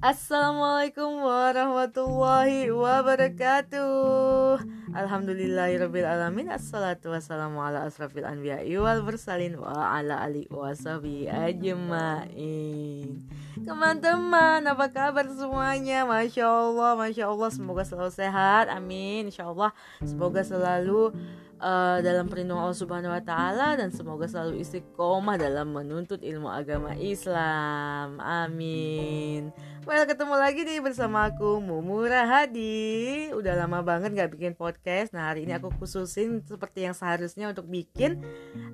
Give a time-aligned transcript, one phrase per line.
[0.00, 4.64] Assalamualaikum warahmatullahi wabarakatuh.
[4.96, 6.48] Alhamdulillahirabbil alamin.
[6.48, 13.20] Assalatu wassalamu ala asrafil anbiya'i wal mursalin wa ala ali washabi ajmain
[13.60, 19.70] Teman-teman apa kabar semuanya Masya Allah Masya Allah semoga selalu sehat Amin Insya Allah
[20.00, 21.12] semoga selalu
[21.60, 26.96] uh, dalam perlindungan Allah Subhanahu wa taala dan semoga selalu istiqomah dalam menuntut ilmu agama
[26.96, 28.18] Islam.
[28.18, 29.52] Amin.
[29.88, 33.32] Well, ketemu lagi nih bersama aku Mumura Hadi.
[33.32, 35.16] Udah lama banget gak bikin podcast.
[35.16, 38.20] Nah, hari ini aku khususin seperti yang seharusnya untuk bikin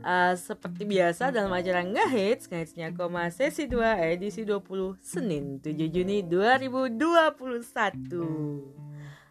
[0.03, 4.67] uh, seperti biasa dalam acara Ngehits, Ngehitsnya Koma Sesi 2 edisi 20
[5.01, 8.77] Senin 7 Juni 2021.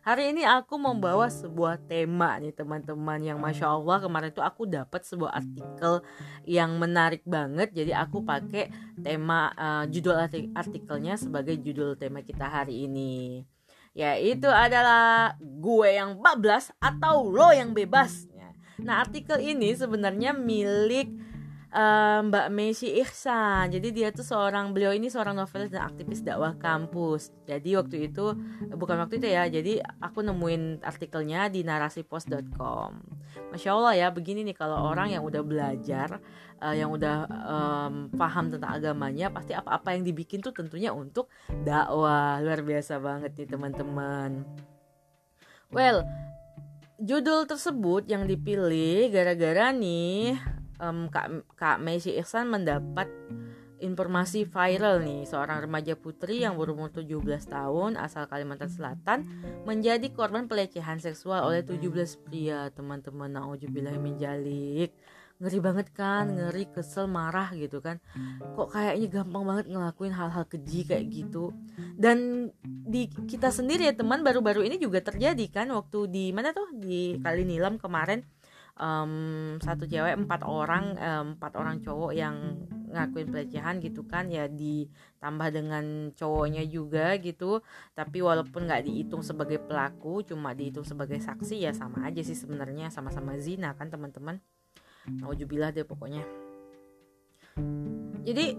[0.06, 5.02] Hari ini aku membawa sebuah tema nih teman-teman yang masya Allah kemarin itu aku dapat
[5.02, 6.02] sebuah artikel
[6.46, 7.74] yang menarik banget.
[7.74, 8.70] Jadi aku pakai
[9.02, 10.14] tema uh, judul
[10.54, 13.46] artikelnya sebagai judul tema kita hari ini.
[13.98, 18.30] Yaitu adalah gue yang bablas atau lo yang bebas.
[18.82, 21.08] Nah artikel ini sebenarnya milik
[21.76, 23.70] uh, Mbak Messi Ihsan.
[23.76, 27.36] Jadi dia tuh seorang beliau ini seorang novelis dan aktivis dakwah kampus.
[27.44, 28.32] Jadi waktu itu
[28.72, 29.44] bukan waktu itu ya.
[29.52, 32.92] Jadi aku nemuin artikelnya di narasipos.com.
[33.52, 36.24] Masya Allah ya, begini nih kalau orang yang udah belajar,
[36.64, 41.28] uh, yang udah um, paham tentang agamanya, pasti apa-apa yang dibikin tuh tentunya untuk
[41.68, 42.40] dakwah.
[42.40, 44.48] Luar biasa banget nih teman-teman.
[45.74, 46.08] Well,
[47.02, 53.08] judul tersebut yang dipilih gara-gara nih um, Kak Kak Messi Ihsan mendapat
[53.80, 57.12] informasi viral nih seorang remaja putri yang berumur 17
[57.52, 59.28] tahun asal Kalimantan Selatan
[59.68, 61.84] menjadi korban pelecehan seksual oleh 17
[62.24, 62.72] pria.
[62.72, 64.96] Teman-teman naujubillah menjalik
[65.36, 68.00] ngeri banget kan ngeri kesel marah gitu kan.
[68.56, 71.52] Kok kayaknya gampang banget ngelakuin hal-hal keji kayak gitu.
[72.00, 76.72] Dan di kita sendiri ya teman baru-baru ini juga terjadi kan waktu di mana tuh?
[76.72, 78.24] Di Kali Nilam kemarin
[78.80, 82.36] um, satu cewek empat orang um, empat orang cowok yang
[82.96, 87.60] ngakuin pelecehan gitu kan ya ditambah dengan cowoknya juga gitu.
[87.92, 92.92] Tapi walaupun nggak dihitung sebagai pelaku cuma dihitung sebagai saksi ya sama aja sih sebenarnya
[92.92, 94.40] sama-sama zina kan teman-teman.
[95.06, 96.24] Naujubillah deh pokoknya.
[98.26, 98.58] Jadi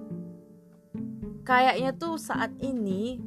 [1.43, 3.19] kayaknya tuh saat ini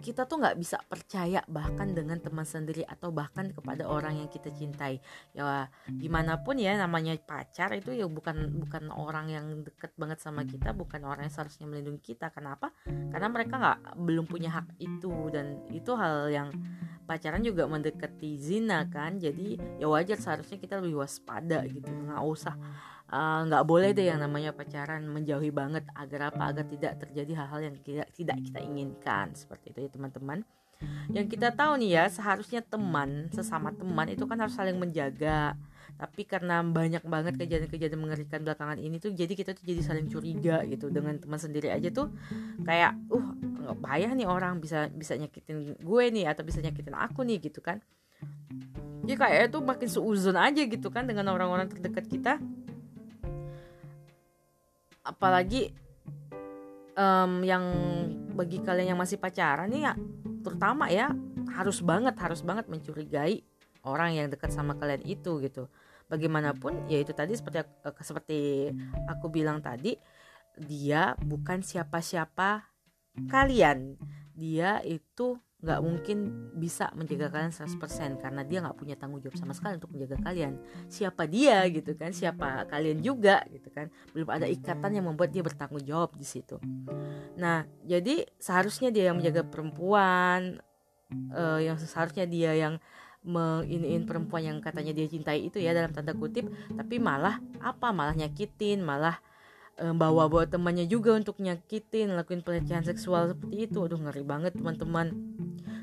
[0.00, 4.48] kita tuh nggak bisa percaya bahkan dengan teman sendiri atau bahkan kepada orang yang kita
[4.48, 4.98] cintai.
[5.36, 10.48] Ya gimana pun ya namanya pacar itu ya bukan bukan orang yang deket banget sama
[10.48, 12.32] kita bukan orang yang seharusnya melindungi kita.
[12.32, 12.72] Kenapa?
[12.88, 15.12] Karena mereka nggak belum punya hak itu.
[15.28, 16.48] Dan itu hal yang
[17.04, 19.20] pacaran juga mendekati zina kan.
[19.20, 21.92] Jadi ya wajar seharusnya kita lebih waspada gitu.
[21.92, 22.56] Nggak usah
[23.10, 26.54] nggak uh, boleh deh yang namanya pacaran menjauhi banget agar apa?
[26.54, 29.34] Agar tidak terjadi hal-hal yang tidak tidak kita inginkan.
[29.34, 30.46] Seperti itu ya teman-teman.
[31.12, 35.58] Yang kita tahu nih ya seharusnya teman sesama teman itu kan harus saling menjaga.
[35.98, 40.62] Tapi karena banyak banget kejadian-kejadian mengerikan belakangan ini tuh jadi kita tuh jadi saling curiga
[40.70, 40.88] gitu.
[40.88, 42.14] Dengan teman sendiri aja tuh
[42.62, 47.26] kayak uh nggak bahaya nih orang bisa bisa nyakitin gue nih atau bisa nyakitin aku
[47.26, 47.82] nih gitu kan.
[49.04, 52.32] Ya kayak itu makin seuzon aja gitu kan dengan orang-orang terdekat kita
[55.06, 55.72] apalagi
[56.94, 57.64] um, yang
[58.36, 59.92] bagi kalian yang masih pacaran nih ya
[60.40, 61.12] terutama ya
[61.52, 63.44] harus banget harus banget mencurigai
[63.84, 65.68] orang yang dekat sama kalian itu gitu.
[66.10, 68.70] Bagaimanapun ya itu tadi seperti uh, seperti
[69.06, 69.94] aku bilang tadi
[70.58, 72.66] dia bukan siapa-siapa
[73.30, 73.96] kalian.
[74.34, 76.18] Dia itu nggak mungkin
[76.56, 80.56] bisa menjaga kalian 100% karena dia nggak punya tanggung jawab sama sekali untuk menjaga kalian.
[80.88, 82.16] Siapa dia gitu kan?
[82.16, 83.92] Siapa kalian juga gitu kan?
[84.16, 86.56] Belum ada ikatan yang membuat dia bertanggung jawab di situ.
[87.36, 90.64] Nah jadi seharusnya dia yang menjaga perempuan
[91.36, 92.80] uh, yang seharusnya dia yang
[93.20, 96.48] menginiin perempuan yang katanya dia cintai itu ya dalam tanda kutip.
[96.72, 97.92] Tapi malah apa?
[97.92, 99.20] Malah nyakitin malah
[99.78, 103.78] bawa bawa temannya juga untuk nyakitin lakuin pelecehan seksual seperti itu.
[103.80, 105.12] Aduh ngeri banget teman-teman.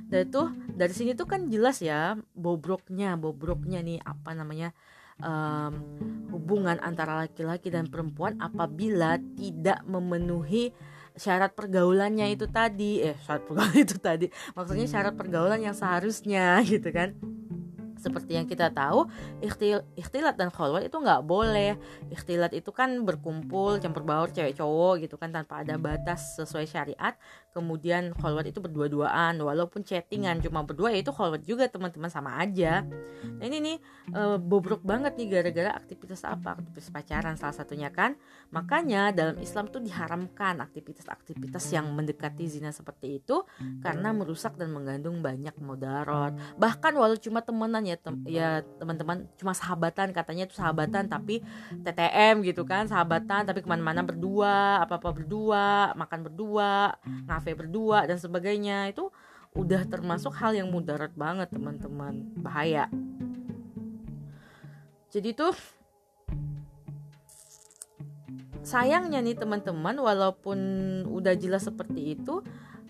[0.07, 0.41] Dan itu
[0.71, 4.71] dari sini tuh kan jelas ya bobroknya bobroknya nih apa namanya
[5.19, 5.73] um,
[6.31, 10.71] hubungan antara laki-laki dan perempuan apabila tidak memenuhi
[11.17, 13.01] syarat pergaulannya itu tadi.
[13.03, 14.25] Eh syarat pergaulan itu tadi.
[14.55, 17.36] Maksudnya syarat pergaulan yang seharusnya gitu kan
[17.97, 19.09] seperti yang kita tahu
[19.41, 21.75] ikhtil, ikhtilat dan kholwat itu nggak boleh.
[22.13, 27.13] Ikhtilat itu kan berkumpul campur baur cewek cowok gitu kan tanpa ada batas sesuai syariat.
[27.51, 32.85] Kemudian kholwat itu berdua-duaan walaupun chattingan cuma berdua ya itu kholwat juga teman-teman sama aja.
[33.41, 33.77] Nah ini nih
[34.13, 36.61] e, bobrok banget nih gara-gara aktivitas apa?
[36.61, 38.13] Aktivitas pacaran salah satunya kan.
[38.53, 43.41] Makanya dalam Islam tuh diharamkan aktivitas-aktivitas yang mendekati zina seperti itu
[43.81, 46.37] karena merusak dan mengandung banyak mudarat.
[46.61, 48.49] Bahkan walau cuma temenan ya tem ya
[48.79, 51.39] teman-teman cuma sahabatan katanya itu sahabatan tapi
[51.85, 58.17] TTM gitu kan sahabatan tapi ke mana-mana berdua apa-apa berdua makan berdua ngafe berdua dan
[58.19, 58.91] sebagainya.
[58.91, 59.11] Itu
[59.57, 62.27] udah termasuk hal yang mudarat banget teman-teman.
[62.37, 62.91] Bahaya.
[65.07, 65.55] Jadi tuh
[68.67, 70.59] sayangnya nih teman-teman walaupun
[71.07, 72.43] udah jelas seperti itu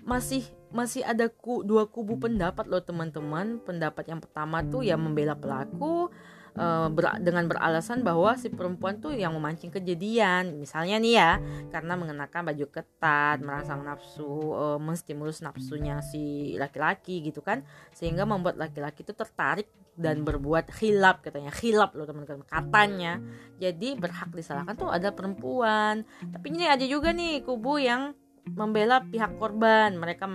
[0.08, 3.60] masih masih ada ku, dua kubu pendapat loh teman-teman.
[3.60, 6.08] Pendapat yang pertama tuh ya membela pelaku
[6.56, 10.56] uh, ber, dengan beralasan bahwa si perempuan tuh yang memancing kejadian.
[10.56, 11.32] Misalnya nih ya
[11.76, 17.68] karena mengenakan baju ketat merangsang nafsu uh, menstimulus nafsunya si laki-laki gitu kan.
[17.92, 19.68] Sehingga membuat laki-laki itu tertarik
[20.00, 21.52] dan berbuat khilaf katanya.
[21.52, 23.20] Khilaf loh teman-teman katanya.
[23.60, 26.08] Jadi berhak disalahkan tuh ada perempuan.
[26.32, 28.16] Tapi ini ada juga nih kubu yang
[28.54, 29.96] membela pihak korban.
[29.98, 30.30] Mereka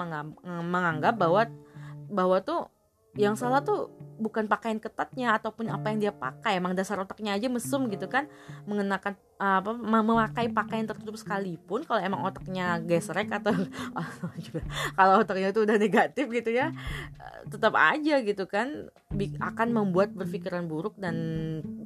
[0.45, 1.49] menganggap bahwa
[2.13, 2.69] bahwa tuh
[3.13, 6.57] yang salah tuh bukan pakaian ketatnya ataupun apa yang dia pakai.
[6.57, 8.29] Emang dasar otaknya aja mesum gitu kan.
[8.65, 11.85] Mengenakan apa memakai pakaian tertutup sekalipun.
[11.85, 13.53] Kalau emang otaknya gesrek atau
[14.99, 16.73] kalau otaknya itu udah negatif gitu ya
[17.51, 18.89] tetap aja gitu kan
[19.41, 21.17] akan membuat berpikiran buruk dan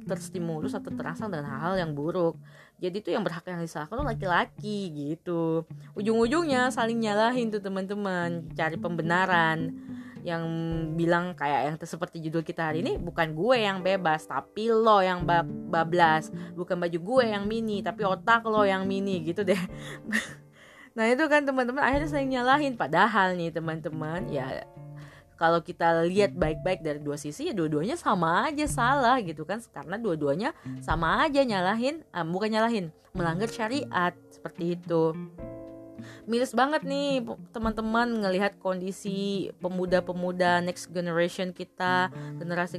[0.07, 2.39] terstimulus atau terangsang dengan hal-hal yang buruk.
[2.79, 5.65] Jadi tuh yang berhak yang disalahkan laki-laki gitu.
[5.97, 9.75] Ujung-ujungnya saling nyalahin tuh teman-teman cari pembenaran.
[10.23, 10.43] Yang
[10.99, 15.27] bilang kayak yang seperti judul kita hari ini bukan gue yang bebas tapi lo yang
[15.67, 16.31] bablas.
[16.55, 19.59] Bukan baju gue yang mini tapi otak lo yang mini gitu deh.
[20.97, 22.73] Nah itu kan teman-teman akhirnya saya nyalahin.
[22.73, 24.65] Padahal nih teman-teman ya
[25.37, 29.61] kalau kita lihat baik-baik dari dua sisi ya dua-duanya sama aja salah gitu kan.
[29.71, 30.51] Karena dua-duanya
[30.81, 34.17] sama aja nyalahin uh, bukan nyalahin melanggar syariat.
[34.33, 35.13] Seperti itu.
[36.29, 42.77] Miris banget nih teman-teman ngelihat kondisi pemuda-pemuda next generation kita generasi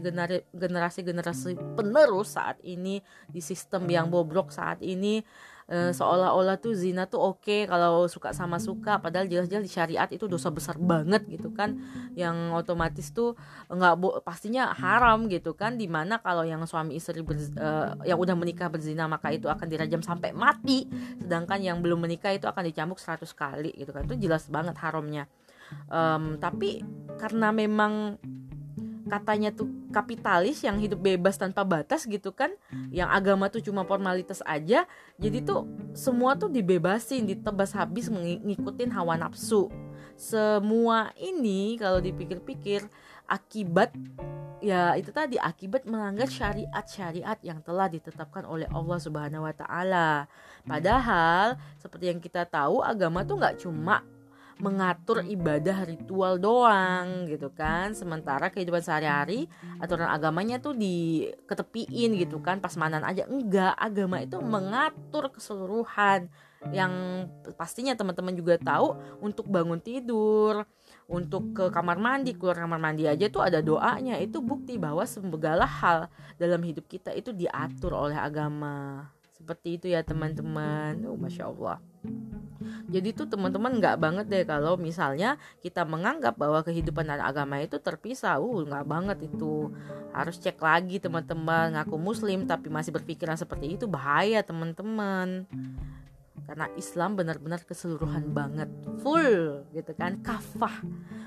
[0.55, 5.25] generasi generasi penerus saat ini di sistem yang bobrok saat ini
[5.69, 10.09] e, seolah-olah tuh zina tuh oke okay kalau suka sama suka padahal jelas-jelas di syariat
[10.09, 11.76] itu dosa besar banget gitu kan.
[12.17, 13.37] Yang otomatis tuh
[13.69, 17.69] nggak pastinya haram gitu kan di mana kalau yang suami istri ber, e,
[18.09, 20.88] yang udah menikah berzina maka itu akan dirajam sampai mati.
[21.20, 24.09] Sedangkan yang belum menikah itu akan dicambuk 100 kali gitu kan.
[24.09, 25.29] Itu jelas banget haramnya.
[25.93, 26.81] Um, tapi
[27.20, 28.17] karena memang
[29.08, 32.52] katanya tuh kapitalis yang hidup bebas tanpa batas gitu kan
[32.93, 34.84] yang agama tuh cuma formalitas aja
[35.16, 35.64] jadi tuh
[35.96, 39.72] semua tuh dibebasin ditebas habis mengikutin hawa nafsu
[40.19, 42.84] semua ini kalau dipikir-pikir
[43.28, 43.94] akibat
[44.58, 50.26] ya itu tadi akibat melanggar syariat-syariat yang telah ditetapkan oleh Allah Subhanahu wa taala.
[50.66, 54.02] Padahal seperti yang kita tahu agama tuh nggak cuma
[54.58, 57.94] mengatur ibadah ritual doang gitu kan.
[57.94, 59.46] Sementara kehidupan sehari-hari
[59.78, 62.58] aturan agamanya tuh diketepiin gitu kan.
[62.58, 63.25] Pas manan aja.
[63.31, 66.26] Enggak agama itu mengatur keseluruhan.
[66.75, 66.93] Yang
[67.55, 70.66] pastinya teman-teman juga tahu untuk bangun tidur
[71.06, 74.19] untuk ke kamar mandi keluar kamar mandi aja tuh ada doanya.
[74.19, 79.06] Itu bukti bahwa segala hal dalam hidup kita itu diatur oleh agama.
[79.38, 80.98] Seperti itu ya teman-teman.
[81.06, 81.79] Oh masya Allah
[82.88, 87.76] jadi tuh teman-teman nggak banget deh kalau misalnya kita menganggap bahwa kehidupan dan agama itu
[87.76, 88.40] terpisah.
[88.40, 89.69] Uh nggak banget itu.
[90.17, 91.76] Harus cek lagi teman-teman.
[91.76, 95.44] Ngaku muslim tapi masih berpikiran seperti itu bahaya teman-teman.
[96.48, 98.72] Karena Islam benar-benar keseluruhan banget.
[99.05, 100.24] Full gitu kan?
[100.24, 100.81] Kafah.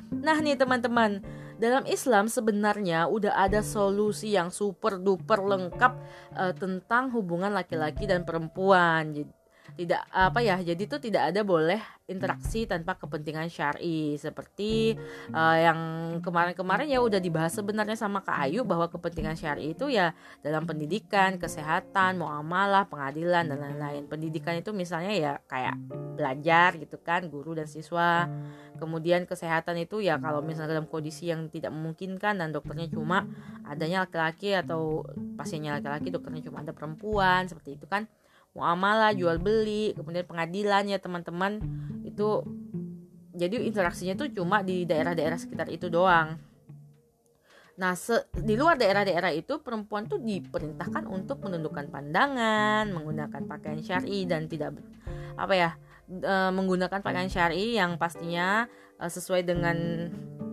[0.10, 1.22] Nah nih teman-teman
[1.62, 5.94] dalam Islam sebenarnya udah ada solusi yang super duper lengkap
[6.34, 9.14] uh, tentang hubungan laki-laki dan perempuan
[9.76, 15.00] tidak apa ya jadi itu tidak ada boleh interaksi tanpa kepentingan syari seperti
[15.32, 15.80] uh, yang
[16.20, 20.12] kemarin-kemarin ya udah dibahas sebenarnya sama Kak Ayu bahwa kepentingan syari itu ya
[20.44, 24.04] dalam pendidikan, kesehatan, muamalah, pengadilan dan lain-lain.
[24.12, 25.80] Pendidikan itu misalnya ya kayak
[26.20, 28.28] belajar gitu kan, guru dan siswa.
[28.76, 33.24] Kemudian kesehatan itu ya kalau misalnya dalam kondisi yang tidak memungkinkan dan dokternya cuma
[33.64, 35.08] adanya laki-laki atau
[35.40, 38.10] pasiennya laki-laki, dokternya cuma ada perempuan seperti itu kan
[38.52, 41.64] muamalah jual beli kemudian pengadilan ya teman-teman.
[42.04, 42.44] Itu
[43.32, 46.36] jadi interaksinya tuh cuma di daerah-daerah sekitar itu doang.
[47.80, 54.28] Nah, se- di luar daerah-daerah itu perempuan tuh diperintahkan untuk menundukkan pandangan, menggunakan pakaian syar'i
[54.28, 54.78] dan tidak
[55.34, 55.70] apa ya,
[56.12, 58.68] e, menggunakan pakaian syar'i yang pastinya
[59.00, 59.78] e, sesuai dengan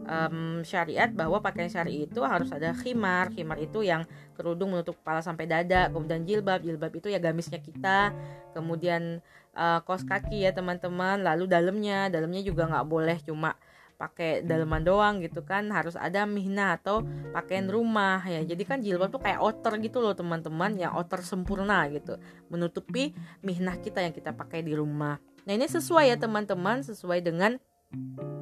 [0.09, 3.31] um, syariat bahwa pakaian syar'i itu harus ada khimar.
[3.31, 6.65] Khimar itu yang kerudung menutup kepala sampai dada, kemudian jilbab.
[6.65, 8.17] Jilbab itu ya gamisnya kita,
[8.57, 9.21] kemudian
[9.53, 11.21] uh, kos kaki ya teman-teman.
[11.21, 13.55] Lalu dalamnya, dalamnya juga nggak boleh cuma
[13.99, 17.03] pakai daleman doang gitu kan harus ada mihna atau
[17.35, 21.83] pakaian rumah ya jadi kan jilbab tuh kayak outer gitu loh teman-teman yang outer sempurna
[21.91, 22.15] gitu
[22.47, 23.11] menutupi
[23.43, 27.59] mihnah kita yang kita pakai di rumah nah ini sesuai ya teman-teman sesuai dengan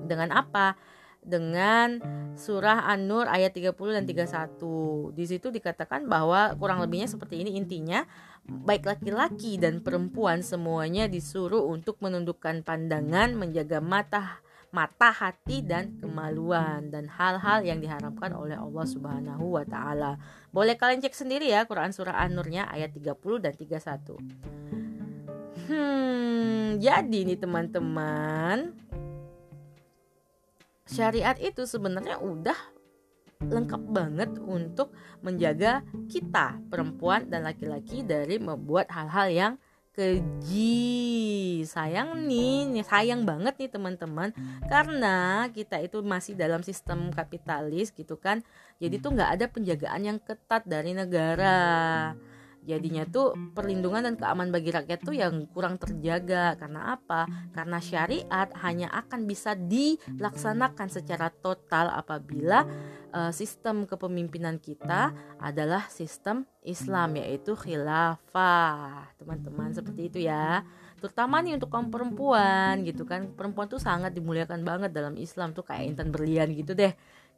[0.05, 0.77] dengan apa
[1.27, 2.01] dengan
[2.39, 5.13] surah An-Nur ayat 30 dan 31.
[5.13, 8.07] Di situ dikatakan bahwa kurang lebihnya seperti ini intinya
[8.47, 16.93] baik laki-laki dan perempuan semuanya disuruh untuk menundukkan pandangan, menjaga mata mata hati dan kemaluan
[16.93, 20.21] dan hal-hal yang diharamkan oleh Allah Subhanahu wa taala.
[20.53, 24.21] Boleh kalian cek sendiri ya Quran surah An-Nurnya ayat 30 dan 31.
[25.67, 28.77] Hmm, jadi nih teman-teman,
[30.87, 32.57] syariat itu sebenarnya udah
[33.37, 39.53] lengkap banget untuk menjaga kita perempuan dan laki-laki dari membuat hal-hal yang
[39.97, 41.65] keji.
[41.65, 44.33] Sayang nih sayang banget nih teman-teman.
[44.69, 48.45] Karena kita itu masih dalam sistem kapitalis gitu kan.
[48.81, 52.13] Jadi tuh nggak ada penjagaan yang ketat dari negara
[52.67, 57.31] jadinya tuh perlindungan dan keamanan bagi rakyat tuh yang kurang terjaga karena apa?
[57.55, 62.67] Karena syariat hanya akan bisa dilaksanakan secara total apabila
[63.15, 69.15] uh, sistem kepemimpinan kita adalah sistem Islam yaitu khilafah.
[69.17, 70.67] Teman-teman seperti itu ya.
[70.99, 73.31] Terutama nih untuk kaum perempuan gitu kan.
[73.33, 76.91] Perempuan tuh sangat dimuliakan banget dalam Islam tuh kayak intan berlian gitu deh.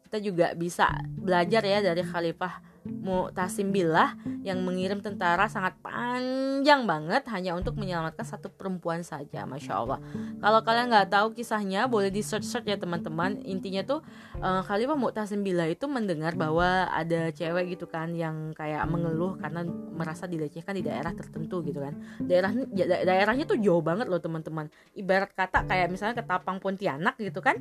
[0.09, 7.25] Kita juga bisa belajar ya dari khalifah Mu'tasim Billah yang mengirim tentara sangat panjang banget
[7.31, 9.99] hanya untuk menyelamatkan satu perempuan saja Masya Allah.
[10.41, 13.41] Kalau kalian nggak tahu kisahnya boleh di search search ya teman-teman.
[13.45, 14.01] Intinya tuh
[14.41, 19.65] uh, Khalifah Mu'tasim Billah itu mendengar bahwa ada cewek gitu kan yang kayak mengeluh karena
[19.95, 21.97] merasa dilecehkan di daerah tertentu gitu kan.
[22.25, 24.69] Daerah ya, daerahnya tuh jauh banget loh teman-teman.
[24.97, 27.61] Ibarat kata kayak misalnya ketapang Pontianak gitu kan.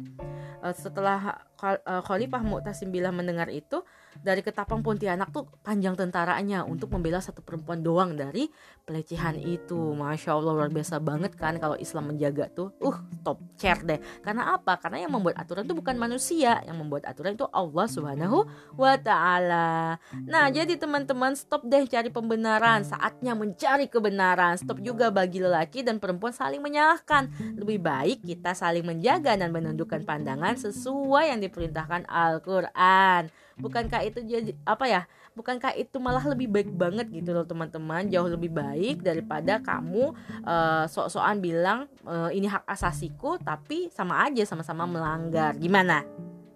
[0.58, 3.86] Uh, setelah uh, Khalifah Mu'tasim Billah mendengar itu
[4.22, 8.50] dari Ketapang Pontianak tuh panjang tentaranya untuk membela satu perempuan doang dari
[8.88, 9.76] pelecehan itu.
[9.98, 12.72] Masya Allah luar biasa banget kan kalau Islam menjaga tuh.
[12.80, 12.96] Uh
[13.26, 14.00] top chair deh.
[14.24, 14.80] Karena apa?
[14.80, 16.64] Karena yang membuat aturan itu bukan manusia.
[16.64, 18.48] Yang membuat aturan itu Allah subhanahu
[18.80, 20.00] wa ta'ala.
[20.24, 22.88] Nah jadi teman-teman stop deh cari pembenaran.
[22.88, 24.56] Saatnya mencari kebenaran.
[24.56, 27.28] Stop juga bagi lelaki dan perempuan saling menyalahkan.
[27.60, 34.54] Lebih baik kita saling menjaga dan menundukkan pandangan sesuai yang diperintahkan Al-Quran bukankah itu jadi
[34.64, 35.02] apa ya
[35.38, 38.10] bukankah itu malah lebih baik banget gitu loh teman-teman?
[38.10, 40.14] Jauh lebih baik daripada kamu
[40.46, 45.54] uh, sok-sokan bilang uh, ini hak asasiku tapi sama aja sama-sama melanggar.
[45.58, 46.02] Gimana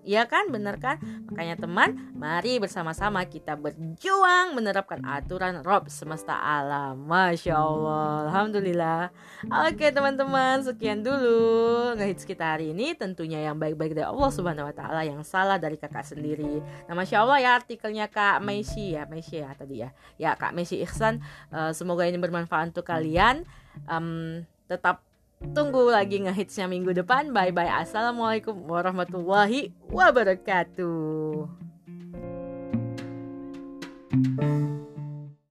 [0.01, 0.97] Iya kan, bener kan?
[1.29, 7.05] Makanya teman, mari bersama-sama kita berjuang menerapkan aturan Rob semesta alam.
[7.05, 9.13] Masya Allah, Alhamdulillah.
[9.69, 12.97] Oke teman-teman, sekian dulu ngehits kita hari ini.
[12.97, 16.65] Tentunya yang baik-baik dari Allah Subhanahu Wa Taala, yang salah dari kakak sendiri.
[16.89, 19.89] Nah, masya Allah ya artikelnya Kak Messi ya, Messi ya tadi ya.
[20.17, 21.21] Ya Kak Messi Ihsan,
[21.53, 23.45] uh, semoga ini bermanfaat untuk kalian.
[23.85, 25.03] Um, tetap
[25.51, 27.33] Tunggu lagi ngehitsnya minggu depan.
[27.33, 27.65] Bye bye.
[27.67, 31.49] Assalamualaikum warahmatullahi wabarakatuh.